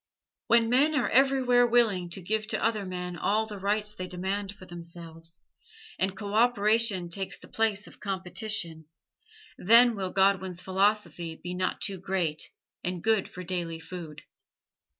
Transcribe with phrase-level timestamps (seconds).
[0.47, 4.51] When men are everywhere willing to give to other men all the rights they demand
[4.51, 5.41] for themselves,
[5.99, 8.85] and co operation takes the place of competition,
[9.59, 12.49] then will Godwin's philosophy be not too great
[12.83, 14.23] and good for daily food.